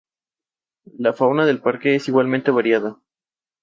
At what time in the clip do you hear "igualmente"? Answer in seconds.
2.07-2.49